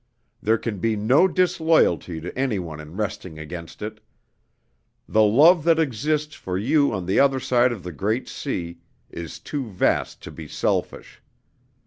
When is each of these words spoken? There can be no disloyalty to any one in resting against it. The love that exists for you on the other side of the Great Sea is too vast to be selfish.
There 0.41 0.57
can 0.57 0.79
be 0.79 0.95
no 0.95 1.27
disloyalty 1.27 2.19
to 2.21 2.35
any 2.35 2.57
one 2.57 2.79
in 2.79 2.97
resting 2.97 3.37
against 3.37 3.83
it. 3.83 3.99
The 5.07 5.21
love 5.21 5.63
that 5.65 5.77
exists 5.77 6.33
for 6.33 6.57
you 6.57 6.91
on 6.91 7.05
the 7.05 7.19
other 7.19 7.39
side 7.39 7.71
of 7.71 7.83
the 7.83 7.91
Great 7.91 8.27
Sea 8.27 8.79
is 9.11 9.37
too 9.37 9.67
vast 9.67 10.23
to 10.23 10.31
be 10.31 10.47
selfish. 10.47 11.21